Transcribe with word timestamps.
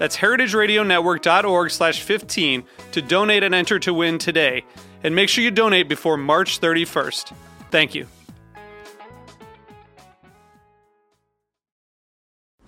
That's 0.00 0.16
heritageradionetwork.org 0.16 1.70
slash 1.70 2.00
15 2.00 2.64
to 2.92 3.02
donate 3.02 3.42
and 3.42 3.54
enter 3.54 3.78
to 3.80 3.92
win 3.92 4.16
today. 4.16 4.64
And 5.04 5.14
make 5.14 5.28
sure 5.28 5.44
you 5.44 5.50
donate 5.50 5.90
before 5.90 6.16
March 6.16 6.58
31st. 6.58 7.34
Thank 7.70 7.94
you. 7.94 8.06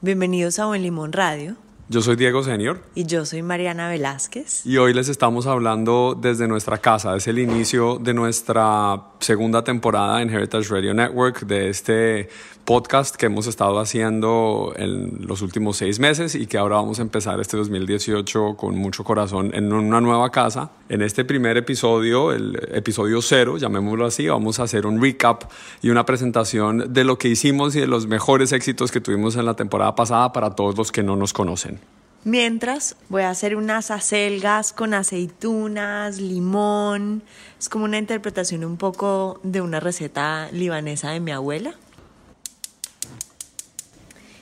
Bienvenidos 0.04 0.58
a 0.58 0.66
Buen 0.66 0.82
Limón 0.82 1.14
Radio. 1.14 1.56
Yo 1.88 2.00
soy 2.00 2.16
Diego 2.16 2.42
Senior. 2.42 2.80
Y 2.94 3.04
yo 3.04 3.26
soy 3.26 3.42
Mariana 3.42 3.88
Velázquez. 3.88 4.64
Y 4.64 4.78
hoy 4.78 4.94
les 4.94 5.08
estamos 5.08 5.46
hablando 5.46 6.16
desde 6.18 6.48
nuestra 6.48 6.78
casa. 6.78 7.14
Es 7.16 7.26
el 7.26 7.38
inicio 7.38 7.98
de 7.98 8.14
nuestra 8.14 9.02
segunda 9.20 9.62
temporada 9.62 10.22
en 10.22 10.30
Heritage 10.30 10.68
Radio 10.70 10.94
Network, 10.94 11.40
de 11.40 11.68
este 11.68 12.28
podcast 12.64 13.16
que 13.16 13.26
hemos 13.26 13.46
estado 13.46 13.80
haciendo 13.80 14.72
en 14.76 15.26
los 15.26 15.42
últimos 15.42 15.76
seis 15.76 15.98
meses 15.98 16.34
y 16.34 16.46
que 16.46 16.58
ahora 16.58 16.76
vamos 16.76 17.00
a 17.00 17.02
empezar 17.02 17.40
este 17.40 17.56
2018 17.56 18.56
con 18.56 18.76
mucho 18.76 19.02
corazón 19.04 19.50
en 19.52 19.72
una 19.72 20.00
nueva 20.00 20.30
casa. 20.30 20.70
En 20.88 21.02
este 21.02 21.24
primer 21.24 21.56
episodio, 21.56 22.32
el 22.32 22.56
episodio 22.72 23.20
cero, 23.20 23.58
llamémoslo 23.58 24.06
así, 24.06 24.28
vamos 24.28 24.60
a 24.60 24.62
hacer 24.62 24.86
un 24.86 25.02
recap 25.02 25.44
y 25.82 25.90
una 25.90 26.06
presentación 26.06 26.92
de 26.92 27.04
lo 27.04 27.18
que 27.18 27.28
hicimos 27.28 27.74
y 27.74 27.80
de 27.80 27.86
los 27.86 28.06
mejores 28.06 28.52
éxitos 28.52 28.92
que 28.92 29.00
tuvimos 29.00 29.36
en 29.36 29.44
la 29.44 29.54
temporada 29.54 29.94
pasada 29.94 30.32
para 30.32 30.50
todos 30.50 30.76
los 30.76 30.92
que 30.92 31.02
no 31.02 31.16
nos 31.16 31.32
conocen. 31.32 31.80
Mientras 32.24 32.94
voy 33.08 33.22
a 33.22 33.30
hacer 33.30 33.56
unas 33.56 33.90
acelgas 33.90 34.72
con 34.72 34.94
aceitunas, 34.94 36.18
limón. 36.18 37.24
Es 37.58 37.68
como 37.68 37.84
una 37.84 37.98
interpretación 37.98 38.64
un 38.64 38.76
poco 38.76 39.40
de 39.42 39.60
una 39.60 39.80
receta 39.80 40.48
libanesa 40.52 41.10
de 41.10 41.18
mi 41.18 41.32
abuela. 41.32 41.74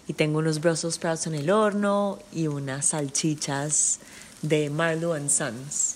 Y 0.06 0.12
tengo 0.12 0.40
unos 0.40 0.60
Brussels 0.60 0.96
sprouts 0.96 1.26
en 1.26 1.34
el 1.34 1.48
horno 1.48 2.18
y 2.32 2.48
unas 2.48 2.88
salchichas 2.88 4.00
de 4.42 4.68
Marlowe 4.68 5.14
and 5.14 5.30
Sons. 5.30 5.94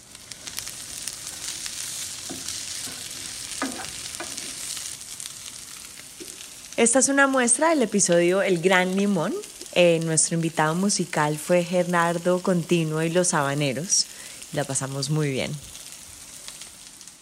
Esta 6.78 6.98
es 6.98 7.08
una 7.08 7.26
muestra 7.26 7.68
del 7.68 7.82
episodio 7.82 8.40
El 8.40 8.62
Gran 8.62 8.96
Limón. 8.96 9.34
Eh, 9.74 10.00
nuestro 10.04 10.36
invitado 10.36 10.74
musical 10.74 11.36
fue 11.36 11.64
Gerardo 11.64 12.40
Continuo 12.40 13.02
y 13.02 13.10
los 13.10 13.34
Habaneros. 13.34 14.06
La 14.52 14.64
pasamos 14.64 15.10
muy 15.10 15.30
bien. 15.30 15.50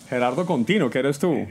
Gerardo 0.08 0.44
Continuo, 0.44 0.90
¿qué 0.90 0.98
eres 0.98 1.18
tú? 1.18 1.46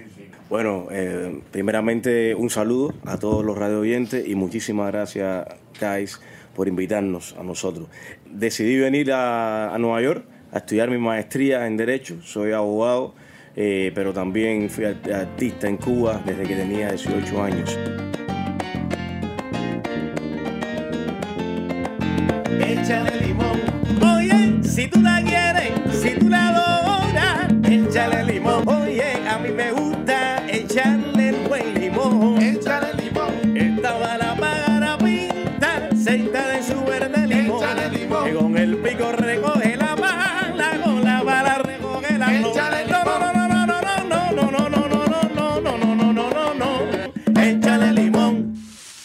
Bueno, 0.50 0.88
eh, 0.92 1.42
primeramente 1.50 2.36
un 2.36 2.50
saludo 2.50 2.94
a 3.06 3.18
todos 3.18 3.44
los 3.44 3.58
radio 3.58 3.80
oyentes 3.80 4.28
y 4.28 4.36
muchísimas 4.36 4.92
gracias, 4.92 5.48
guys, 5.80 6.20
por 6.56 6.68
invitarnos 6.68 7.36
a 7.40 7.44
nosotros. 7.44 7.88
Decidí 8.26 8.78
venir 8.78 9.12
a, 9.12 9.74
a 9.74 9.78
Nueva 9.80 10.02
York 10.02 10.26
a 10.52 10.58
estudiar 10.58 10.90
mi 10.90 10.98
maestría 10.98 11.66
en 11.66 11.78
Derecho, 11.78 12.22
soy 12.22 12.52
abogado, 12.52 13.16
eh, 13.56 13.92
pero 13.96 14.14
también 14.14 14.70
fui 14.70 14.86
artista 14.86 15.68
en 15.68 15.78
Cuba 15.78 16.22
desde 16.26 16.44
que 16.44 16.56
tenía 16.56 16.92
18 16.92 17.42
años. 17.42 17.78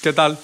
¿Qué 0.06 0.12
tal? 0.12 0.39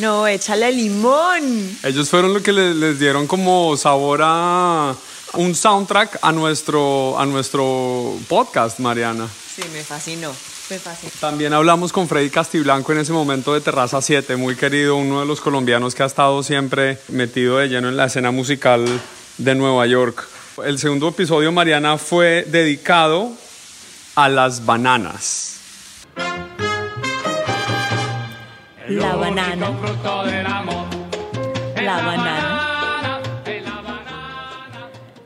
No, 0.00 0.26
échale 0.26 0.72
limón. 0.72 1.78
Ellos 1.84 2.10
fueron 2.10 2.34
los 2.34 2.42
que 2.42 2.52
les, 2.52 2.74
les 2.74 2.98
dieron 2.98 3.28
como 3.28 3.76
sabor 3.76 4.18
a 4.24 4.96
un 5.34 5.54
soundtrack 5.54 6.18
a 6.22 6.32
nuestro, 6.32 7.16
a 7.16 7.24
nuestro 7.24 8.18
podcast, 8.28 8.80
Mariana. 8.80 9.28
Sí, 9.28 9.62
me 9.72 9.84
fascinó. 9.84 10.34
Me 10.70 10.80
fascinó. 10.80 11.12
También 11.20 11.52
hablamos 11.52 11.92
con 11.92 12.08
Freddy 12.08 12.30
Castiblanco 12.30 12.90
en 12.90 12.98
ese 12.98 13.12
momento 13.12 13.54
de 13.54 13.60
Terraza 13.60 14.02
7, 14.02 14.34
muy 14.34 14.56
querido, 14.56 14.96
uno 14.96 15.20
de 15.20 15.26
los 15.26 15.40
colombianos 15.40 15.94
que 15.94 16.02
ha 16.02 16.06
estado 16.06 16.42
siempre 16.42 16.98
metido 17.10 17.58
de 17.58 17.68
lleno 17.68 17.90
en 17.90 17.96
la 17.96 18.06
escena 18.06 18.32
musical 18.32 18.84
de 19.38 19.54
Nueva 19.54 19.86
York. 19.86 20.26
El 20.64 20.80
segundo 20.80 21.06
episodio, 21.06 21.52
Mariana, 21.52 21.96
fue 21.96 22.44
dedicado 22.48 23.30
a 24.16 24.28
las 24.28 24.66
bananas. 24.66 25.59
La 28.90 29.14
banana. 29.14 29.70
La 31.76 32.02
banana. 32.02 33.20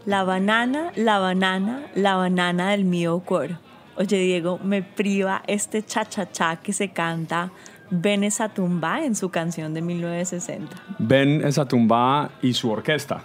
La 0.04 0.22
banana, 0.22 0.92
la 0.96 1.18
banana, 1.18 1.86
la 1.94 2.16
banana 2.16 2.70
del 2.72 2.84
mío 2.84 3.20
coro. 3.24 3.58
Oye, 3.96 4.18
Diego, 4.18 4.58
me 4.62 4.82
priva 4.82 5.42
este 5.46 5.82
cha-cha-cha 5.82 6.56
que 6.56 6.74
se 6.74 6.90
canta 6.90 7.52
Ben 7.88 8.22
Esatumba 8.24 9.02
en 9.02 9.16
su 9.16 9.30
canción 9.30 9.72
de 9.72 9.80
1960. 9.80 10.76
Ben 10.98 11.42
Esatumba 11.42 12.32
y 12.42 12.52
su 12.52 12.70
orquesta. 12.70 13.22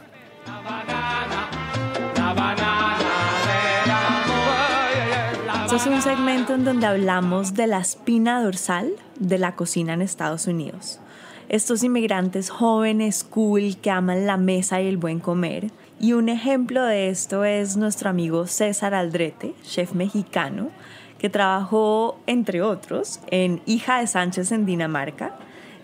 Esto 5.65 5.75
es 5.75 5.85
un 5.85 6.01
segmento 6.01 6.55
en 6.55 6.63
donde 6.63 6.87
hablamos 6.87 7.55
de 7.55 7.67
la 7.67 7.79
espina 7.79 8.41
dorsal 8.41 8.93
de 9.19 9.37
la 9.37 9.55
cocina 9.55 9.93
en 9.93 10.01
Estados 10.01 10.47
Unidos. 10.47 10.99
Estos 11.49 11.83
inmigrantes 11.83 12.49
jóvenes, 12.49 13.23
cool, 13.23 13.77
que 13.77 13.91
aman 13.91 14.25
la 14.25 14.37
mesa 14.37 14.81
y 14.81 14.87
el 14.87 14.97
buen 14.97 15.19
comer. 15.19 15.71
Y 15.99 16.13
un 16.13 16.29
ejemplo 16.29 16.83
de 16.83 17.09
esto 17.09 17.43
es 17.43 17.75
nuestro 17.75 18.09
amigo 18.09 18.47
César 18.47 18.93
Aldrete, 18.93 19.53
chef 19.63 19.93
mexicano, 19.93 20.69
que 21.17 21.29
trabajó, 21.29 22.19
entre 22.27 22.61
otros, 22.61 23.19
en 23.31 23.61
Hija 23.65 23.99
de 23.99 24.07
Sánchez 24.07 24.51
en 24.51 24.65
Dinamarca, 24.65 25.35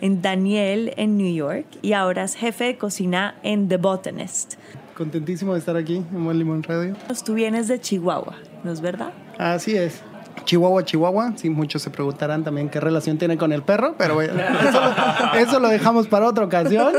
en 0.01 0.21
Daniel 0.21 0.93
en 0.97 1.17
New 1.17 1.33
York 1.33 1.65
y 1.81 1.93
ahora 1.93 2.23
es 2.23 2.35
jefe 2.35 2.65
de 2.65 2.77
cocina 2.77 3.35
en 3.43 3.67
The 3.67 3.77
Botanist. 3.77 4.55
Contentísimo 4.95 5.53
de 5.53 5.59
estar 5.59 5.75
aquí 5.75 5.97
en 5.97 6.23
Buen 6.23 6.37
Limón 6.37 6.63
Radio. 6.63 6.95
Tú 7.25 7.33
vienes 7.33 7.67
de 7.67 7.79
Chihuahua, 7.79 8.35
¿no 8.63 8.71
es 8.71 8.81
verdad? 8.81 9.13
Así 9.37 9.75
es. 9.75 10.01
Chihuahua, 10.43 10.83
Chihuahua. 10.83 11.33
Sí, 11.35 11.49
muchos 11.49 11.81
se 11.81 11.89
preguntarán 11.89 12.43
también 12.43 12.69
qué 12.69 12.79
relación 12.79 13.17
tiene 13.17 13.37
con 13.37 13.51
el 13.51 13.63
perro, 13.63 13.95
pero 13.97 14.15
bueno, 14.15 14.33
eso, 14.39 14.81
lo, 14.81 15.39
eso 15.39 15.59
lo 15.59 15.69
dejamos 15.69 16.07
para 16.07 16.27
otra 16.27 16.45
ocasión. 16.45 16.93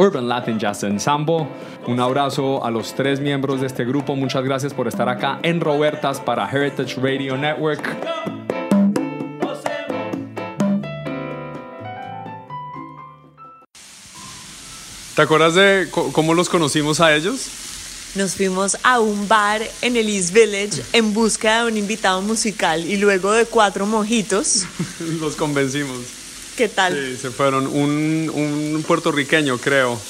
Urban 0.00 0.28
Latin 0.28 0.58
Jazz 0.58 0.82
Ensemble. 0.82 1.46
Un 1.86 2.00
abrazo 2.00 2.64
a 2.64 2.70
los 2.70 2.94
tres 2.94 3.20
miembros 3.20 3.60
de 3.60 3.66
este 3.66 3.84
grupo. 3.84 4.16
Muchas 4.16 4.42
gracias 4.44 4.72
por 4.72 4.88
estar 4.88 5.10
acá 5.10 5.38
en 5.42 5.60
Robertas 5.60 6.20
para 6.20 6.48
Heritage 6.50 6.98
Radio 7.00 7.36
Network. 7.36 7.82
¿Te 15.20 15.24
acuerdas 15.24 15.54
de 15.54 15.86
cómo 15.90 16.32
los 16.32 16.48
conocimos 16.48 16.98
a 16.98 17.14
ellos? 17.14 17.48
Nos 18.14 18.36
fuimos 18.36 18.78
a 18.82 19.00
un 19.00 19.28
bar 19.28 19.60
en 19.82 19.96
el 19.98 20.08
East 20.08 20.32
Village 20.32 20.82
en 20.94 21.12
busca 21.12 21.60
de 21.60 21.70
un 21.70 21.76
invitado 21.76 22.22
musical 22.22 22.86
y 22.86 22.96
luego 22.96 23.30
de 23.32 23.44
cuatro 23.44 23.84
mojitos, 23.84 24.64
los 25.20 25.36
convencimos. 25.36 25.98
¿qué 26.56 26.70
tal? 26.70 26.94
Sí, 26.94 27.18
se 27.20 27.30
fueron. 27.30 27.66
Un, 27.66 28.32
un 28.32 28.82
puertorriqueño, 28.88 29.58
creo. 29.58 30.00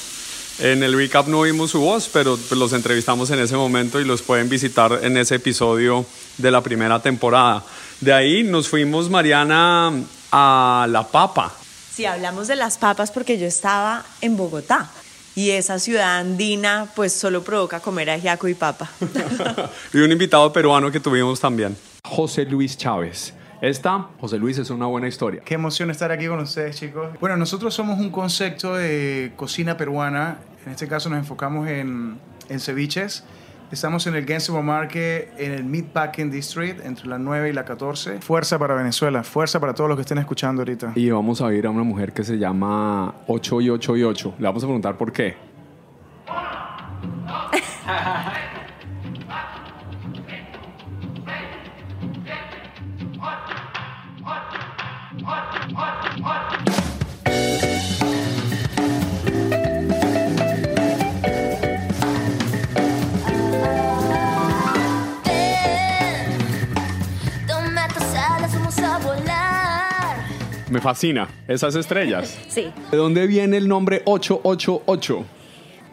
En 0.61 0.85
el 0.85 0.97
recap 0.97 1.27
no 1.27 1.41
oímos 1.41 1.73
su 1.73 1.81
voz, 1.81 2.09
pero 2.13 2.39
los 2.53 2.73
entrevistamos 2.73 3.31
en 3.31 3.41
ese 3.41 3.57
momento 3.57 4.01
y 4.01 4.05
los 4.05 4.23
pueden 4.23 4.49
visitar 4.49 5.01
en 5.03 5.17
ese 5.17 5.35
episodio 5.35 6.07
de 6.39 6.53
la 6.53 6.63
primera 6.63 7.03
temporada. 7.03 7.65
De 8.01 8.13
ahí 8.13 8.45
nos 8.45 8.69
fuimos, 8.69 9.11
Mariana, 9.11 9.93
a 10.31 10.87
La 10.89 11.03
Papa. 11.09 11.57
Si 11.93 12.07
hablamos 12.07 12.49
de 12.49 12.57
las 12.57 12.79
papas 12.79 13.11
porque 13.11 13.39
yo 13.39 13.47
estaba 13.47 14.05
en 14.21 14.37
Bogotá 14.37 14.89
y 15.35 15.51
esa 15.51 15.79
ciudad 15.79 16.19
andina 16.19 16.87
pues 16.95 17.13
solo 17.13 17.43
provoca 17.43 17.81
comer 17.81 18.11
ajiaco 18.11 18.49
y 18.49 18.55
papa. 18.55 18.89
y 19.93 19.99
un 19.99 20.13
invitado 20.13 20.53
peruano 20.53 20.91
que 20.91 21.01
tuvimos 21.01 21.41
también. 21.41 21.77
José 22.05 22.45
Luis 22.45 22.77
Chávez. 22.77 23.35
Esta, 23.61 24.09
José 24.19 24.39
Luis, 24.39 24.57
es 24.57 24.71
una 24.71 24.87
buena 24.87 25.07
historia. 25.07 25.43
Qué 25.45 25.55
emoción 25.55 25.91
estar 25.91 26.11
aquí 26.11 26.27
con 26.27 26.41
ustedes, 26.41 26.77
chicos. 26.77 27.11
Bueno, 27.21 27.37
nosotros 27.37 27.75
somos 27.75 27.99
un 27.99 28.11
concepto 28.11 28.75
de 28.75 29.33
cocina 29.37 29.77
peruana. 29.77 30.39
En 30.65 30.73
este 30.73 30.89
caso 30.89 31.11
nos 31.11 31.19
enfocamos 31.19 31.69
en, 31.69 32.19
en 32.49 32.61
ceviches. 32.61 33.25
Estamos 33.73 34.05
en 34.09 34.17
el 34.17 34.27
Gainsborough 34.27 34.65
Market, 34.65 35.33
en 35.39 35.53
el 35.53 35.65
Meatpacking 35.65 36.29
District, 36.29 36.85
entre 36.85 37.07
la 37.07 37.19
9 37.19 37.51
y 37.51 37.53
la 37.53 37.65
14. 37.65 38.21
Fuerza 38.21 38.59
para 38.59 38.75
Venezuela, 38.75 39.23
fuerza 39.23 39.61
para 39.61 39.75
todos 39.75 39.89
los 39.89 39.97
que 39.97 40.03
estén 40.03 40.19
escuchando 40.19 40.63
ahorita. 40.63 40.93
Y 40.97 41.09
vamos 41.11 41.41
a 41.41 41.55
ir 41.55 41.67
a 41.67 41.71
una 41.71 41.85
mujer 41.85 42.13
que 42.13 42.25
se 42.25 42.37
llama 42.37 43.15
8 43.29 43.61
y 43.61 43.71
8 43.71 43.97
y 43.97 44.03
8. 44.03 44.35
Le 44.39 44.45
vamos 44.45 44.65
a 44.65 44.67
preguntar 44.67 44.97
por 44.97 45.13
qué. 45.13 45.37
Me 70.71 70.81
fascina 70.81 71.29
esas 71.49 71.75
estrellas. 71.75 72.39
Sí, 72.49 72.73
¿De 72.91 72.97
dónde 72.97 73.27
viene 73.27 73.57
el 73.59 73.69
nombre 73.69 74.03
888? 74.07 75.25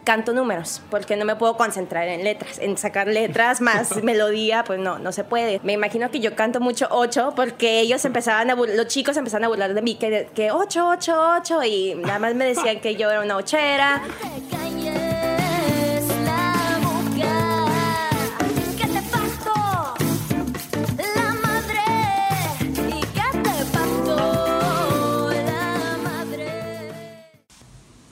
canto 0.04 0.32
números, 0.32 0.80
porque 0.90 1.16
no 1.16 1.26
me 1.26 1.36
puedo 1.36 1.58
concentrar 1.58 2.08
en 2.08 2.24
letras, 2.24 2.58
en 2.60 2.78
sacar 2.78 3.08
letras 3.08 3.60
más 3.60 3.94
melodía, 4.02 4.64
pues 4.64 4.78
no, 4.80 4.98
no 4.98 5.12
se 5.12 5.22
puede. 5.22 5.60
Me 5.64 5.74
imagino 5.74 6.10
que 6.10 6.18
yo 6.18 6.34
canto 6.34 6.60
mucho 6.60 6.86
8 6.90 7.34
porque 7.36 7.80
ellos 7.80 8.02
empezaban 8.06 8.48
a 8.50 8.56
bur- 8.56 8.74
los 8.74 8.86
chicos 8.86 9.18
empezaban 9.18 9.44
a 9.44 9.48
burlar 9.48 9.74
de 9.74 9.82
mí 9.82 9.96
que, 9.96 10.30
que 10.34 10.50
8, 10.50 10.88
8, 10.88 11.14
8 11.42 11.62
y 11.64 11.94
nada 11.96 12.18
más 12.20 12.34
me 12.34 12.46
decían 12.46 12.80
que 12.80 12.96
yo 12.96 13.10
era 13.10 13.20
una 13.20 13.36
ochera. 13.36 14.00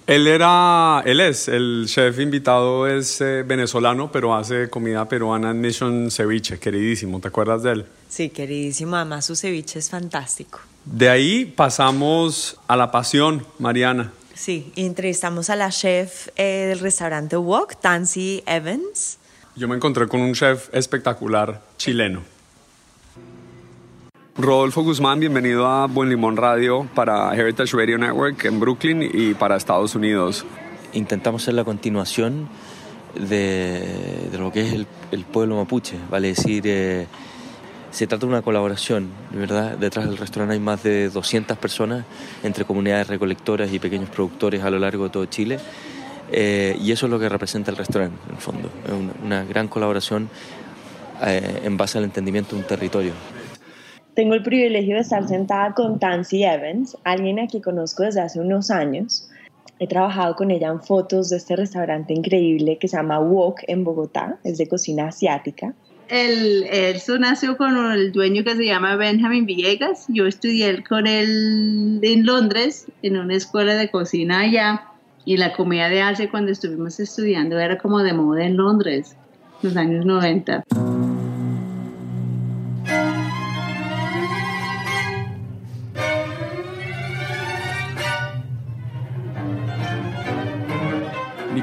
Él 0.07 0.29
era, 0.29 1.03
él 1.05 1.19
es, 1.19 1.49
el 1.49 1.87
chef 1.89 2.21
invitado 2.21 2.87
es 2.87 3.21
eh, 3.21 3.43
venezolano, 3.43 4.13
pero 4.13 4.37
hace 4.37 4.71
comida 4.71 5.09
peruana 5.09 5.51
en 5.51 5.61
Mission 5.61 6.13
Ceviche, 6.13 6.61
queridísimo. 6.61 7.19
¿Te 7.21 7.27
acuerdas 7.27 7.65
de 7.65 7.73
él? 7.73 7.87
Sí, 8.09 8.31
queridísimo, 8.31 8.95
además 8.95 9.25
su 9.25 9.35
ceviche 9.35 9.81
es 9.81 9.91
fantástico. 9.91 10.61
De 10.85 11.09
ahí 11.09 11.45
pasamos 11.45 12.57
a 12.69 12.77
la 12.77 12.93
pasión, 12.93 13.45
Mariana. 13.59 14.13
Sí, 14.33 14.73
entrevistamos 14.77 15.51
a 15.51 15.57
la 15.57 15.71
chef 15.71 16.29
eh, 16.37 16.67
del 16.69 16.79
restaurante 16.79 17.37
Wok, 17.37 17.81
Tansy 17.81 18.45
Evans. 18.47 19.19
Yo 19.57 19.67
me 19.67 19.75
encontré 19.75 20.07
con 20.07 20.21
un 20.21 20.35
chef 20.35 20.69
espectacular 20.73 21.63
chileno. 21.79 22.36
Rodolfo 24.39 24.83
Guzmán, 24.83 25.19
bienvenido 25.19 25.67
a 25.67 25.87
Buen 25.87 26.11
Limón 26.11 26.37
Radio 26.37 26.87
para 26.95 27.35
Heritage 27.35 27.75
Radio 27.75 27.97
Network 27.97 28.45
en 28.45 28.61
Brooklyn 28.61 29.03
y 29.03 29.33
para 29.33 29.57
Estados 29.57 29.95
Unidos. 29.95 30.45
intentamos 30.93 31.45
ser 31.45 31.55
la 31.55 31.65
continuación 31.65 32.47
de, 33.15 34.29
de 34.31 34.39
lo 34.39 34.53
que 34.53 34.61
es 34.61 34.87
el, 35.11 35.25
pueblo 35.25 35.57
mapuche, 35.57 35.97
vale 36.11 36.29
decir, 36.29 36.65
eh, 36.67 37.07
se 37.91 38.07
trata 38.07 38.27
de 38.27 38.33
una 38.33 38.43
colaboración, 38.43 39.09
¿verdad? 39.33 39.79
Detrás 39.79 40.05
del 40.05 40.19
restaurante 40.19 40.53
hay 40.53 40.61
más 40.61 40.83
de 40.83 41.09
200 41.09 41.57
personas 41.57 42.05
entre 42.43 42.67
comunidades 42.67 43.07
recolectoras 43.07 43.73
y 43.73 43.79
pequeños 43.79 44.11
productores 44.11 44.63
a 44.63 44.69
lo 44.69 44.79
largo 44.79 45.05
de 45.05 45.11
todo 45.11 45.25
Chile. 45.25 45.59
eh, 46.31 46.77
y 46.79 46.93
eso 46.93 47.07
es 47.07 47.11
lo 47.11 47.19
que 47.19 47.31
representa 47.31 47.71
el 47.71 47.79
restaurante, 47.79 48.19
en 48.29 48.35
el 48.35 48.41
fondo. 48.43 48.69
Es 48.85 48.93
una, 48.93 49.13
una 49.25 49.45
gran 49.45 49.69
colaboración 49.69 50.29
eh, 51.23 51.63
en 51.65 51.79
base 51.79 51.97
al 51.97 52.05
entendimiento 52.05 52.55
de 52.55 52.61
un 52.61 52.69
territorio. 52.69 53.13
Tengo 54.17 54.33
el 54.33 54.43
privilegio 54.43 54.95
de 54.95 55.03
estar 55.03 55.29
sentada 55.29 55.75
con 55.75 55.99
Tansy 55.99 56.43
Evans, 56.43 56.97
alguien 57.05 57.39
a 57.39 57.47
quien 57.47 57.63
conozco 57.63 58.03
desde 58.03 58.23
hace 58.23 58.41
unos 58.41 58.71
años. 58.71 59.29
He 59.79 59.87
trabajado 59.87 60.35
con 60.37 60.51
ella 60.51 60.69
en 60.69 60.81
fotos 60.81 61.29
de 61.29 61.37
este 61.37 61.55
restaurante 61.55 62.15
increíble 62.15 62.79
que 62.79 62.89
se 62.89 62.97
llama 62.97 63.21
Wok 63.21 63.61
en 63.69 63.85
Bogotá, 63.85 64.39
es 64.43 64.57
de 64.57 64.67
cocina 64.69 65.09
asiática. 65.09 65.75
El, 66.09 66.63
eso 66.65 67.19
nació 67.19 67.59
con 67.59 67.77
el 67.93 68.11
dueño 68.11 68.43
que 68.43 68.57
se 68.57 68.65
llama 68.65 68.97
Benjamin 68.97 69.45
Villegas. 69.45 70.07
Yo 70.09 70.25
estudié 70.27 70.83
con 70.83 71.07
él 71.07 72.01
en 72.03 72.25
Londres, 72.25 72.87
en 73.03 73.19
una 73.19 73.35
escuela 73.35 73.75
de 73.75 73.91
cocina 73.91 74.41
allá. 74.41 74.85
Y 75.27 75.37
la 75.37 75.53
comida 75.53 75.91
de 75.91 76.01
Asia 76.01 76.31
cuando 76.31 76.53
estuvimos 76.53 76.99
estudiando 77.01 77.59
era 77.59 77.77
como 77.77 77.99
de 77.99 78.15
moda 78.15 78.47
en 78.47 78.57
Londres, 78.57 79.15
los 79.61 79.77
años 79.77 80.07
90. 80.07 80.65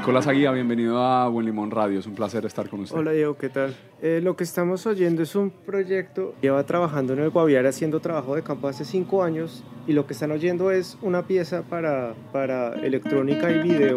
Nicolás 0.04 0.26
Aguía, 0.26 0.50
bienvenido 0.50 1.02
a 1.02 1.26
Buen 1.28 1.46
Limón 1.46 1.70
Radio. 1.70 1.98
Es 1.98 2.06
un 2.06 2.14
placer 2.14 2.44
estar 2.44 2.68
con 2.68 2.80
usted. 2.80 2.94
Hola 2.94 3.12
Diego, 3.12 3.38
¿qué 3.38 3.48
tal? 3.48 3.74
Eh, 4.02 4.20
lo 4.22 4.36
que 4.36 4.44
estamos 4.44 4.86
oyendo 4.86 5.22
es 5.22 5.34
un 5.34 5.48
proyecto, 5.50 6.34
lleva 6.42 6.62
trabajando 6.66 7.14
en 7.14 7.20
el 7.20 7.30
Guaviare 7.30 7.68
haciendo 7.68 8.00
trabajo 8.00 8.34
de 8.34 8.42
campo 8.42 8.68
hace 8.68 8.84
cinco 8.84 9.22
años 9.22 9.64
y 9.86 9.94
lo 9.94 10.06
que 10.06 10.12
están 10.12 10.30
oyendo 10.30 10.70
es 10.70 10.98
una 11.00 11.26
pieza 11.26 11.62
para, 11.62 12.12
para 12.32 12.74
electrónica 12.84 13.50
y 13.50 13.62
video. 13.62 13.96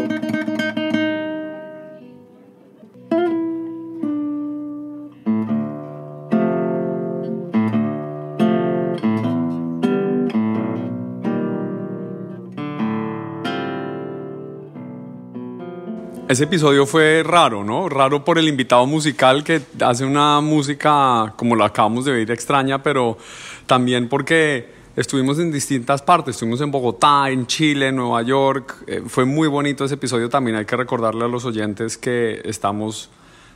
Ese 16.27 16.43
episodio 16.43 16.85
fue 16.85 17.23
raro, 17.23 17.63
¿no? 17.63 17.87
Raro 17.87 18.25
por 18.25 18.37
el 18.37 18.49
invitado 18.49 18.85
musical 18.85 19.45
que 19.45 19.61
hace 19.79 20.03
una 20.03 20.41
música 20.41 21.33
como 21.37 21.55
la 21.55 21.67
acabamos 21.67 22.03
de 22.03 22.11
oír 22.11 22.29
extraña, 22.31 22.83
pero 22.83 23.17
también 23.65 24.09
porque 24.09 24.69
estuvimos 24.97 25.39
en 25.39 25.53
distintas 25.53 26.01
partes. 26.01 26.35
Estuvimos 26.35 26.59
en 26.59 26.69
Bogotá, 26.69 27.29
en 27.29 27.47
Chile, 27.47 27.87
en 27.87 27.95
Nueva 27.95 28.23
York. 28.23 28.75
Eh, 28.87 29.03
fue 29.07 29.23
muy 29.23 29.47
bonito 29.47 29.85
ese 29.85 29.93
episodio 29.93 30.27
también. 30.27 30.57
Hay 30.57 30.65
que 30.65 30.75
recordarle 30.75 31.23
a 31.23 31.29
los 31.29 31.45
oyentes 31.45 31.97
que 31.97 32.41
estamos 32.43 33.09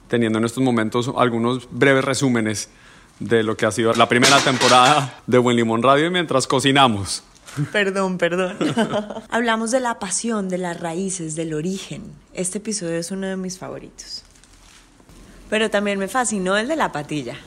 teniendo 0.07 0.39
en 0.39 0.45
estos 0.45 0.63
momentos 0.63 1.11
algunos 1.17 1.67
breves 1.71 2.05
resúmenes 2.05 2.69
de 3.19 3.43
lo 3.43 3.57
que 3.57 3.65
ha 3.65 3.71
sido 3.71 3.93
la 3.95 4.07
primera 4.07 4.39
temporada 4.39 5.19
de 5.27 5.37
Buen 5.39 5.57
Limón 5.57 5.83
Radio 5.83 6.09
mientras 6.09 6.47
cocinamos. 6.47 7.21
Perdón, 7.71 8.17
perdón. 8.17 8.57
Hablamos 9.29 9.71
de 9.71 9.79
la 9.79 9.99
pasión, 9.99 10.49
de 10.49 10.57
las 10.57 10.79
raíces, 10.79 11.35
del 11.35 11.53
origen. 11.53 12.03
Este 12.33 12.59
episodio 12.59 12.97
es 12.97 13.11
uno 13.11 13.27
de 13.27 13.37
mis 13.37 13.57
favoritos. 13.57 14.23
Pero 15.49 15.69
también 15.69 15.99
me 15.99 16.07
fascinó 16.07 16.57
el 16.57 16.67
de 16.67 16.75
la 16.77 16.91
patilla. 16.91 17.37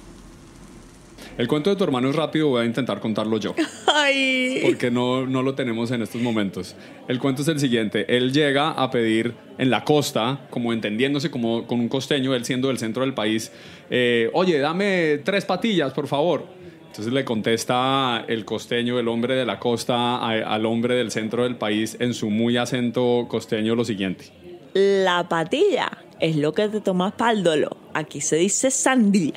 El 1.36 1.48
cuento 1.48 1.70
de 1.70 1.76
tu 1.76 1.82
hermano 1.82 2.10
es 2.10 2.14
rápido, 2.14 2.48
voy 2.48 2.62
a 2.62 2.64
intentar 2.64 3.00
contarlo 3.00 3.38
yo. 3.38 3.54
Ay. 3.86 4.60
porque 4.62 4.90
no, 4.90 5.26
no 5.26 5.42
lo 5.42 5.54
tenemos 5.54 5.90
en 5.90 6.02
estos 6.02 6.20
momentos. 6.20 6.76
El 7.08 7.18
cuento 7.18 7.42
es 7.42 7.48
el 7.48 7.58
siguiente. 7.58 8.16
Él 8.16 8.32
llega 8.32 8.70
a 8.70 8.90
pedir 8.90 9.34
en 9.58 9.70
la 9.70 9.84
costa, 9.84 10.46
como 10.50 10.72
entendiéndose 10.72 11.30
como 11.30 11.66
con 11.66 11.80
un 11.80 11.88
costeño, 11.88 12.34
él 12.34 12.44
siendo 12.44 12.68
del 12.68 12.78
centro 12.78 13.02
del 13.02 13.14
país, 13.14 13.50
eh, 13.90 14.30
oye, 14.32 14.58
dame 14.58 15.22
tres 15.24 15.44
patillas, 15.44 15.92
por 15.92 16.06
favor. 16.06 16.46
Entonces 16.94 17.12
le 17.12 17.24
contesta 17.24 18.24
el 18.28 18.44
costeño, 18.44 19.00
el 19.00 19.08
hombre 19.08 19.34
de 19.34 19.44
la 19.44 19.58
costa, 19.58 20.18
a- 20.18 20.54
al 20.54 20.64
hombre 20.64 20.94
del 20.94 21.10
centro 21.10 21.42
del 21.42 21.56
país 21.56 21.96
en 21.98 22.14
su 22.14 22.30
muy 22.30 22.56
acento 22.56 23.26
costeño 23.28 23.74
lo 23.74 23.84
siguiente. 23.84 24.26
La 24.74 25.28
patilla 25.28 25.90
es 26.20 26.36
lo 26.36 26.52
que 26.52 26.68
te 26.68 26.80
tomas 26.80 27.12
para 27.14 27.34
dolo. 27.34 27.76
Aquí 27.94 28.20
se 28.20 28.36
dice 28.36 28.70
sandía. 28.70 29.34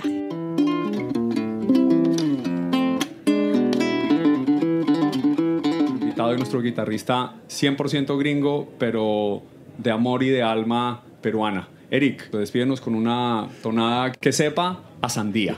Invitado 4.98 6.30
de 6.32 6.38
nuestro 6.38 6.62
guitarrista 6.62 7.34
100% 7.48 8.18
gringo, 8.18 8.68
pero 8.80 9.42
de 9.78 9.92
amor 9.92 10.24
y 10.24 10.30
de 10.30 10.42
alma 10.44 11.04
peruana. 11.22 11.68
Eric, 11.90 12.32
despídenos 12.32 12.82
con 12.82 12.96
una 12.96 13.48
tonada 13.62 14.12
que 14.12 14.32
sepa 14.32 14.82
a 15.02 15.10
sandía. 15.10 15.58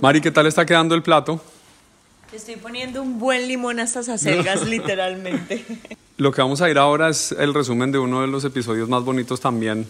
Mari, 0.00 0.22
¿qué 0.22 0.30
tal 0.30 0.46
está 0.46 0.64
quedando 0.64 0.94
el 0.94 1.02
plato? 1.02 1.42
Estoy 2.32 2.56
poniendo 2.56 3.02
un 3.02 3.18
buen 3.18 3.46
limón 3.46 3.80
a 3.80 3.82
estas 3.82 4.08
acelgas, 4.08 4.66
literalmente. 4.66 5.64
Lo 6.16 6.32
que 6.32 6.40
vamos 6.40 6.62
a 6.62 6.70
ir 6.70 6.78
ahora 6.78 7.10
es 7.10 7.32
el 7.32 7.52
resumen 7.52 7.92
de 7.92 7.98
uno 7.98 8.22
de 8.22 8.26
los 8.26 8.44
episodios 8.44 8.88
más 8.88 9.04
bonitos 9.04 9.40
también, 9.40 9.86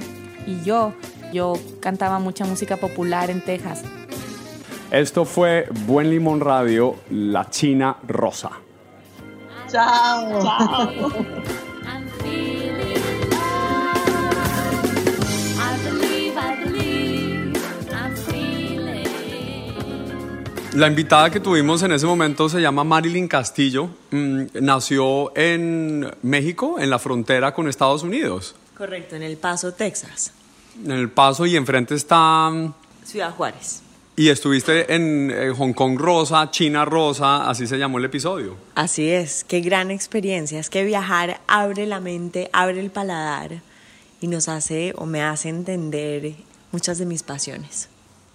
y 0.47 0.63
yo, 0.63 0.95
yo 1.33 1.55
cantaba 1.81 2.19
mucha 2.19 2.45
música 2.47 2.77
popular 2.77 3.31
en 3.31 3.43
Texas. 3.43 3.83
Esto 4.91 5.27
fue 5.27 5.69
Buen 5.87 6.09
Limón 6.11 6.41
Radio, 6.41 6.97
La 7.11 7.51
China 7.51 7.99
Rosa. 8.07 8.53
Chao. 9.71 10.43
Chao. 10.43 11.13
La 20.79 20.87
invitada 20.87 21.29
que 21.29 21.41
tuvimos 21.41 21.83
en 21.83 21.91
ese 21.91 22.07
momento 22.07 22.49
se 22.49 22.61
llama 22.61 22.85
Marilyn 22.85 23.27
Castillo. 23.27 23.91
Mm, 24.13 24.43
nació 24.61 25.37
en 25.37 26.09
México, 26.23 26.79
en 26.79 26.89
la 26.89 27.01
frontera 27.01 27.53
con 27.53 27.67
Estados 27.67 28.05
Unidos. 28.05 28.55
Correcto, 28.77 29.17
en 29.17 29.25
El 29.25 29.39
Paso, 29.39 29.75
Texas, 29.75 30.31
En 30.85 30.93
El 30.93 31.11
Paso 31.11 31.47
y 31.47 31.57
enfrente 31.57 31.97
está... 31.97 32.49
mm, 32.51 32.75
Ciudad 33.05 33.35
Juárez. 33.35 33.83
Y 34.15 34.29
estuviste 34.29 34.95
en, 34.95 35.33
eh, 35.35 35.51
Hong 35.51 35.73
Kong 35.73 35.99
Rosa, 35.99 36.49
China 36.53 36.85
Rosa, 36.85 37.51
así 37.51 37.67
se 37.67 37.77
llamó 37.77 37.99
el 37.99 38.05
episodio. 38.05 38.55
Así 38.77 39.11
es, 39.11 39.43
qué 39.43 39.61
gran 39.61 39.91
experiencia. 39.91 40.61
Es 40.61 40.71
que 40.71 40.85
viajar 40.85 41.41
abre 41.49 41.87
la 41.87 41.99
mente, 41.99 42.51
abre 42.53 42.79
el 42.79 42.93
paladar 42.93 43.63
y 44.21 44.29
nos 44.29 44.49
hace 44.49 44.93
o 44.97 45.07
me 45.07 45.25
hace 45.25 45.49
entender 45.49 46.35
muchas 46.71 46.99
de 46.99 47.07
mis 47.07 47.25
pasiones. 47.25 47.89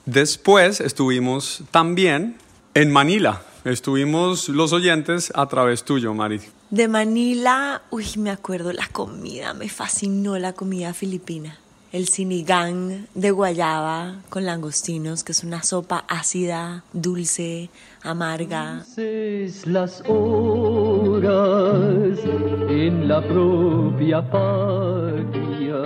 Después 0.05 0.81
estuvimos 0.81 1.63
también 1.72 2.36
en 2.74 2.91
Manila. 2.91 3.41
Estuvimos 3.63 4.50
los 4.50 4.74
oyentes 4.74 5.31
a 5.33 5.48
través 5.48 5.86
tuyo, 5.86 6.13
Mari. 6.13 6.41
De 6.69 6.89
Manila, 6.89 7.83
uy, 7.89 8.05
me 8.17 8.29
acuerdo 8.29 8.74
la 8.74 8.86
comida, 8.91 9.53
me 9.53 9.69
fascinó 9.69 10.38
la 10.38 10.51
comida 10.51 10.93
filipina. 10.93 11.57
El 11.93 12.10
sinigang 12.10 13.07
de 13.13 13.31
guayaba 13.31 14.15
con 14.29 14.45
langostinos, 14.45 15.24
que 15.24 15.31
es 15.31 15.45
una 15.45 15.63
sopa 15.63 16.03
ácida, 16.10 16.83
dulce, 16.91 17.69
amarga. 18.01 18.83
Dulces 18.98 19.65
las 19.67 20.03
horas 20.07 22.19
en 22.67 23.07
la 23.07 23.25
propia 23.25 24.29
patria. 24.29 25.77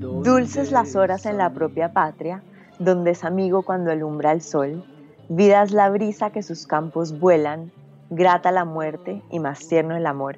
Dulces 0.00 0.72
las 0.72 0.96
horas 0.96 1.26
en 1.26 1.36
la 1.36 1.52
propia 1.52 1.92
patria, 1.92 2.42
donde 2.78 3.12
es 3.12 3.24
amigo 3.24 3.62
cuando 3.62 3.90
alumbra 3.90 4.32
el 4.32 4.42
sol. 4.42 4.84
Vida 5.28 5.62
es 5.62 5.72
la 5.72 5.90
brisa 5.90 6.30
que 6.30 6.42
sus 6.42 6.66
campos 6.66 7.18
vuelan, 7.18 7.72
grata 8.10 8.52
la 8.52 8.64
muerte 8.64 9.22
y 9.30 9.38
más 9.38 9.66
tierno 9.66 9.96
el 9.96 10.06
amor. 10.06 10.36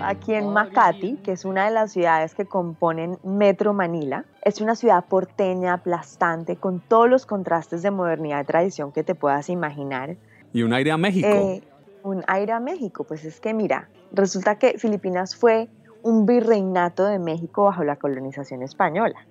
Aquí 0.08 0.32
en 0.32 0.54
Makati, 0.54 1.16
que 1.16 1.32
es 1.32 1.44
una 1.44 1.66
de 1.66 1.70
las 1.70 1.92
ciudades 1.92 2.34
que 2.34 2.46
componen 2.46 3.18
Metro 3.22 3.74
Manila, 3.74 4.24
es 4.40 4.62
una 4.62 4.74
ciudad 4.74 5.04
porteña, 5.04 5.74
aplastante, 5.74 6.56
con 6.56 6.80
todos 6.80 7.10
los 7.10 7.26
contrastes 7.26 7.82
de 7.82 7.90
modernidad 7.90 8.42
y 8.42 8.46
tradición 8.46 8.90
que 8.90 9.04
te 9.04 9.14
puedas 9.14 9.50
imaginar. 9.50 10.16
Y 10.54 10.62
un 10.62 10.72
aire 10.72 10.92
a 10.92 10.96
México. 10.96 11.28
Eh, 11.28 11.62
un 12.04 12.24
aire 12.26 12.52
a 12.52 12.58
México, 12.58 13.04
pues 13.04 13.26
es 13.26 13.38
que 13.38 13.52
mira, 13.52 13.90
resulta 14.12 14.58
que 14.58 14.78
Filipinas 14.78 15.36
fue 15.36 15.68
un 16.02 16.26
virreinato 16.26 17.04
de 17.04 17.18
México 17.18 17.64
bajo 17.64 17.84
la 17.84 17.96
colonización 17.96 18.62
española. 18.62 19.26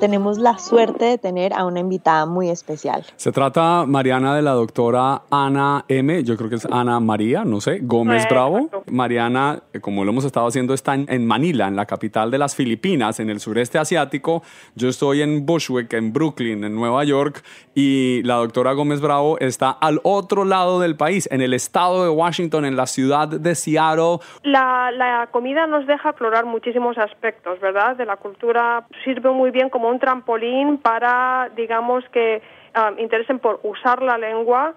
Tenemos 0.00 0.38
la 0.38 0.58
suerte 0.58 1.04
de 1.06 1.18
tener 1.18 1.52
a 1.54 1.64
una 1.64 1.80
invitada 1.80 2.26
muy 2.26 2.50
especial. 2.50 3.04
Se 3.16 3.32
trata, 3.32 3.84
Mariana, 3.86 4.34
de 4.36 4.42
la 4.42 4.52
doctora 4.52 5.22
Ana 5.30 5.84
M., 5.88 6.22
yo 6.22 6.36
creo 6.36 6.50
que 6.50 6.56
es 6.56 6.66
Ana 6.70 7.00
María, 7.00 7.44
no 7.44 7.60
sé, 7.60 7.80
Gómez 7.82 8.24
Eh, 8.24 8.28
Bravo. 8.30 8.58
exacto. 8.58 8.84
Mariana, 8.90 9.60
eh, 9.72 9.80
como 9.80 10.04
lo 10.04 10.10
hemos 10.12 10.24
estado 10.24 10.46
haciendo, 10.46 10.74
está 10.74 10.94
en, 10.94 11.06
en 11.08 11.26
Manila, 11.26 11.66
en 11.66 11.76
la 11.76 11.86
capital 11.86 12.30
de 12.30 12.38
las 12.38 12.54
Filipinas, 12.54 13.20
en 13.20 13.30
el 13.30 13.40
sureste 13.40 13.78
asiático. 13.78 14.42
Yo 14.74 14.88
estoy 14.88 15.22
en 15.22 15.46
Bushwick, 15.46 15.92
en 15.94 16.12
Brooklyn, 16.12 16.62
en 16.64 16.74
Nueva 16.74 17.02
York, 17.04 17.42
y 17.74 18.22
la 18.24 18.34
doctora 18.36 18.72
Gómez 18.74 19.00
Bravo 19.00 19.38
está 19.38 19.70
al 19.70 20.00
otro 20.02 20.44
lado 20.44 20.78
del 20.80 20.96
país, 20.96 21.28
en 21.32 21.40
el 21.40 21.54
estado 21.54 22.04
de 22.04 22.10
Washington, 22.10 22.64
en 22.64 22.76
la 22.76 22.86
ciudad 22.86 23.28
de 23.28 23.54
Seattle. 23.54 24.18
La, 24.42 24.90
la 24.92 25.28
comida 25.30 25.66
nos 25.66 25.86
deja 25.86 26.10
explorar 26.10 26.44
muchísimos 26.44 26.98
aspectos, 26.98 27.58
¿verdad? 27.60 27.96
De 27.96 28.04
la 28.04 28.16
cultura. 28.16 28.86
Sirve 29.04 29.30
muy 29.30 29.50
bien 29.50 29.70
como 29.70 29.85
un 29.88 29.98
trampolín 29.98 30.78
para, 30.78 31.50
digamos, 31.56 32.04
que 32.10 32.42
ah, 32.74 32.92
interesen 32.98 33.38
por 33.38 33.60
usar 33.62 34.02
la 34.02 34.18
lengua 34.18 34.74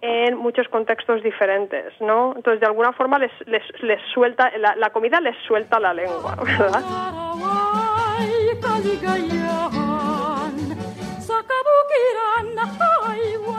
en 0.00 0.36
muchos 0.36 0.68
contextos 0.68 1.22
diferentes, 1.22 1.98
¿no? 2.00 2.34
Entonces, 2.36 2.60
de 2.60 2.66
alguna 2.66 2.92
forma, 2.92 3.18
les, 3.18 3.32
les, 3.46 3.62
les 3.82 4.00
suelta, 4.12 4.50
la, 4.58 4.76
la 4.76 4.90
comida 4.90 5.20
les 5.20 5.36
suelta 5.46 5.80
la 5.80 5.94
lengua, 5.94 6.36
¿verdad? 6.58 6.82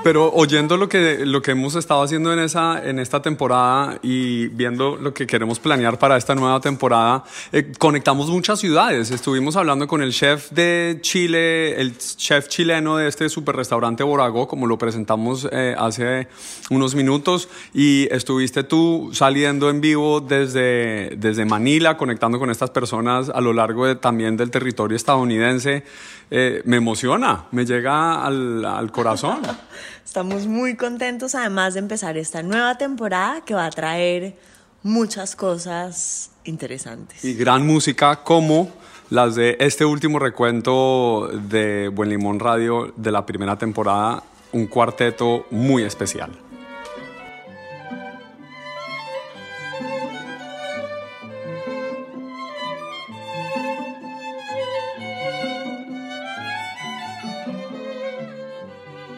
Pero 0.06 0.32
oyendo 0.32 0.78
lo 0.78 0.88
que, 0.88 1.26
lo 1.26 1.42
que 1.42 1.50
hemos 1.50 1.74
estado 1.74 2.04
haciendo 2.04 2.32
en, 2.32 2.38
esa, 2.38 2.80
en 2.88 3.00
esta 3.00 3.24
temporada 3.24 3.98
y 4.04 4.50
viendo 4.50 4.98
lo 4.98 5.16
que 5.16 5.26
queremos 5.26 5.58
planear 5.58 5.98
para 5.98 6.16
esta 6.16 6.36
nueva 6.36 6.60
temporada, 6.60 7.24
eh, 7.52 7.72
conectamos 7.80 8.30
muchas 8.30 8.60
ciudades. 8.60 9.10
Estuvimos 9.10 9.56
hablando 9.56 9.88
con 9.88 10.04
el 10.04 10.14
chef 10.14 10.52
de 10.52 11.00
Chile, 11.02 11.82
el 11.82 11.98
chef 11.98 12.50
chileno 12.50 12.98
de 12.98 13.08
este 13.08 13.30
super 13.30 13.56
restaurante 13.56 14.04
Borago, 14.04 14.48
como 14.48 14.68
lo 14.68 14.78
presentamos 14.78 15.50
eh, 15.52 15.74
hace 15.76 16.28
unos 16.70 16.94
minutos, 16.94 17.50
y 17.74 18.08
estuviste 18.12 18.64
tú 18.64 19.10
saliendo 19.12 19.72
en 19.72 19.82
vivo 19.82 20.22
desde, 20.22 21.16
desde 21.18 21.46
Manila, 21.46 21.98
conectando 21.98 22.38
con 22.38 22.52
estas 22.52 22.70
personas 22.70 23.30
a 23.30 23.42
lo 23.42 23.54
largo 23.54 23.88
de, 23.88 23.96
también 23.96 24.38
del 24.38 24.52
territorio 24.52 24.96
estadounidense. 24.96 25.84
Eh, 26.30 26.62
me 26.66 26.78
emociona, 26.78 27.46
me 27.52 27.66
llega 27.66 28.24
al, 28.24 28.64
al 28.66 28.92
corazón. 28.92 29.42
Estamos 30.06 30.46
muy 30.46 30.76
contentos 30.76 31.34
además 31.34 31.74
de 31.74 31.80
empezar 31.80 32.16
esta 32.16 32.44
nueva 32.44 32.78
temporada 32.78 33.42
que 33.44 33.56
va 33.56 33.66
a 33.66 33.72
traer 33.72 34.38
muchas 34.84 35.36
cosas 35.36 36.30
interesantes. 36.44 37.26
y 37.26 37.34
gran 37.34 37.66
música 37.66 38.24
como 38.24 38.72
las 39.10 39.34
de 39.34 39.58
este 39.60 39.84
último 39.84 40.20
recuento 40.20 41.28
de 41.50 41.88
Buen 41.90 42.10
Limón 42.10 42.40
Radio 42.40 42.94
de 42.96 43.12
la 43.12 43.26
primera 43.26 43.58
temporada, 43.58 44.24
un 44.52 44.68
cuarteto 44.68 45.48
muy 45.50 45.84
especial. 45.84 46.32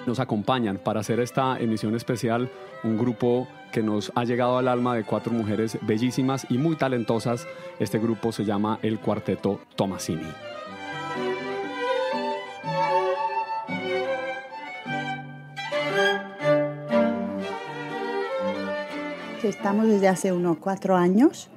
Nos 0.08 0.22
acompañan 0.22 0.78
para 0.78 1.02
hacer 1.02 1.20
esta 1.20 1.60
emisión 1.60 1.94
especial 1.94 2.50
un 2.86 2.98
grupo 2.98 3.46
que 3.74 3.84
nos 3.84 4.10
ha 4.16 4.24
llegado 4.24 4.58
al 4.58 4.70
alma 4.70 4.96
de 4.96 5.04
cuatro 5.04 5.34
mujeres 5.34 5.78
bellísimas 5.82 6.48
y 6.50 6.58
muy 6.58 6.78
talentosas. 6.78 7.46
Este 7.78 8.00
grupo 8.00 8.32
se 8.32 8.46
llama 8.46 8.80
el 8.84 9.00
Cuarteto 9.00 9.60
Tomasini. 9.76 10.30
Estamos 19.44 19.88
desde 19.88 20.08
hace 20.08 20.32
unos 20.32 20.58
cuatro 20.58 20.96
años, 20.96 21.50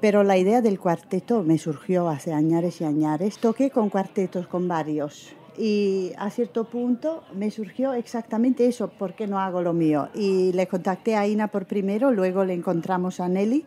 pero 0.00 0.24
la 0.24 0.36
idea 0.36 0.60
del 0.60 0.80
cuarteto 0.80 1.44
me 1.44 1.58
surgió 1.58 2.08
hace 2.08 2.32
años 2.32 2.80
y 2.80 2.84
años. 2.84 3.38
Toqué 3.38 3.70
con 3.70 3.90
cuartetos 3.90 4.48
con 4.48 4.66
varios 4.66 5.36
y 5.56 6.12
a 6.18 6.30
cierto 6.30 6.64
punto 6.64 7.22
me 7.34 7.50
surgió 7.50 7.92
exactamente 7.94 8.66
eso, 8.66 8.88
¿por 8.88 9.14
qué 9.14 9.26
no 9.26 9.38
hago 9.38 9.62
lo 9.62 9.72
mío? 9.72 10.08
Y 10.14 10.52
le 10.52 10.66
contacté 10.66 11.16
a 11.16 11.26
Ina 11.26 11.48
por 11.48 11.66
primero, 11.66 12.12
luego 12.12 12.44
le 12.44 12.54
encontramos 12.54 13.20
a 13.20 13.28
Nelly 13.28 13.64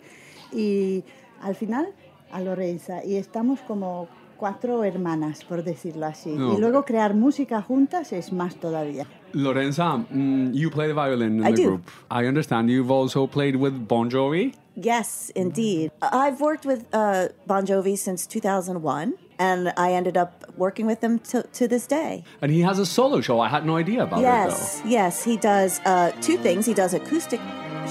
y 0.52 1.04
al 1.42 1.56
final 1.56 1.88
a 2.32 2.42
Lorenza 2.42 3.04
y 3.06 3.16
estamos 3.16 3.62
como 3.62 4.08
cuatro 4.38 4.84
hermanas, 4.84 5.44
por 5.44 5.64
decirlo 5.64 6.06
así. 6.06 6.30
No. 6.30 6.54
Y 6.54 6.58
luego 6.60 6.84
crear 6.84 7.14
música 7.16 7.62
juntas 7.62 8.14
es 8.14 8.32
más 8.32 8.56
todavía. 8.56 9.06
Lorenza, 9.34 9.98
mm, 9.98 10.54
you 10.54 10.70
play 10.70 10.88
the 10.88 10.94
violin 10.94 11.40
in 11.40 11.46
I 11.46 11.52
the 11.54 11.64
do. 11.64 11.70
group. 11.70 11.88
I 12.10 12.28
understand 12.28 12.70
you've 12.70 12.92
also 12.92 13.28
played 13.28 13.56
with 13.56 13.74
Bon 13.88 14.10
Jovi. 14.10 14.54
Yes, 14.76 15.32
indeed. 15.36 15.92
I've 16.02 16.40
worked 16.40 16.66
with 16.66 16.86
uh, 16.94 17.30
Bon 17.48 17.66
Jovi 17.66 17.98
since 17.98 18.28
2001, 18.28 19.16
and 19.40 19.74
I 19.78 19.94
ended 19.94 20.18
up 20.18 20.46
working 20.58 20.86
with 20.88 21.02
them 21.02 21.20
to, 21.32 21.44
to 21.44 21.68
this 21.68 21.88
day. 21.88 22.24
And 22.42 22.52
he 22.52 22.62
has 22.62 22.80
a 22.80 22.86
solo 22.86 23.22
show. 23.22 23.40
I 23.40 23.50
had 23.50 23.66
no 23.66 23.78
idea 23.78 24.04
about 24.04 24.22
yes, 24.22 24.82
yes, 24.86 25.24
he 25.24 25.38
does 25.38 25.80
uh, 25.86 26.12
two 26.22 26.38
things. 26.38 26.66
He 26.66 26.74
does 26.74 26.94
acoustic 26.94 27.42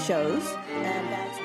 shows, 0.05 0.43
and 0.83 1.11
that's 1.11 1.37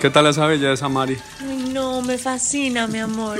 ¿Qué 0.00 0.10
tal 0.10 0.26
esa 0.26 0.46
belleza, 0.46 0.88
Mari? 0.88 1.16
Ay, 1.40 1.70
no, 1.72 2.02
me 2.02 2.18
fascina, 2.18 2.86
mi 2.86 2.98
amor. 2.98 3.38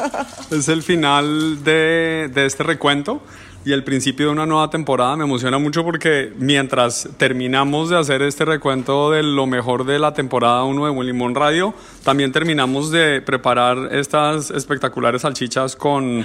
Es 0.50 0.68
el 0.68 0.82
final 0.82 1.64
de, 1.64 2.30
de 2.32 2.46
este 2.46 2.62
recuento 2.62 3.20
y 3.66 3.72
el 3.72 3.82
principio 3.82 4.26
de 4.26 4.32
una 4.32 4.46
nueva 4.46 4.70
temporada. 4.70 5.16
Me 5.16 5.24
emociona 5.24 5.58
mucho 5.58 5.82
porque 5.82 6.32
mientras 6.38 7.08
terminamos 7.16 7.90
de 7.90 7.98
hacer 7.98 8.22
este 8.22 8.44
recuento 8.44 9.10
de 9.10 9.24
lo 9.24 9.46
mejor 9.46 9.84
de 9.84 9.98
la 9.98 10.14
temporada 10.14 10.62
1 10.62 10.84
de 10.84 10.92
Buen 10.92 11.08
Limón 11.08 11.34
Radio, 11.34 11.74
también 12.04 12.30
terminamos 12.30 12.92
de 12.92 13.20
preparar 13.20 13.92
estas 13.92 14.52
espectaculares 14.52 15.22
salchichas 15.22 15.74
con, 15.74 16.24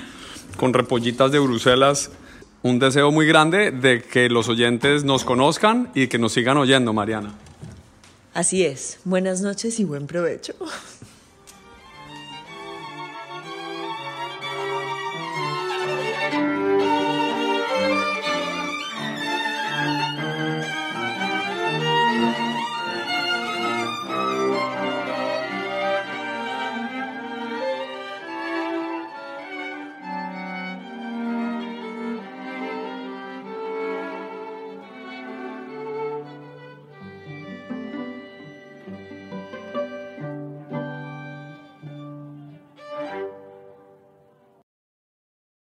con 0.56 0.72
repollitas 0.72 1.32
de 1.32 1.40
Bruselas. 1.40 2.12
Un 2.62 2.78
deseo 2.78 3.12
muy 3.12 3.26
grande 3.26 3.72
de 3.72 4.04
que 4.04 4.30
los 4.30 4.48
oyentes 4.48 5.04
nos 5.04 5.24
conozcan 5.26 5.90
y 5.96 6.10
que 6.10 6.20
nos 6.20 6.34
sigan 6.34 6.58
oyendo, 6.58 6.94
Mariana. 6.94 7.34
Así 8.36 8.64
es. 8.64 9.00
Buenas 9.04 9.42
noches 9.42 9.80
y 9.80 9.84
buen 9.84 10.06
provecho. 10.06 10.54